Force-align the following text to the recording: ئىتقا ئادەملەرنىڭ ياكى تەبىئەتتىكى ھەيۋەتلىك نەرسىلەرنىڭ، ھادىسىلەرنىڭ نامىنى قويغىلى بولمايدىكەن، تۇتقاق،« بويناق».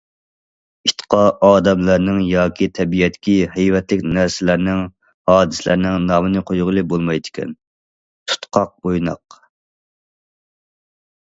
ئىتقا 0.89 1.17
ئادەملەرنىڭ 1.47 2.21
ياكى 2.29 2.67
تەبىئەتتىكى 2.79 3.35
ھەيۋەتلىك 3.57 4.01
نەرسىلەرنىڭ، 4.15 4.81
ھادىسىلەرنىڭ 5.33 6.07
نامىنى 6.07 6.43
قويغىلى 6.53 6.85
بولمايدىكەن، 6.95 7.53
تۇتقاق،« 8.33 8.73
بويناق». 8.87 9.37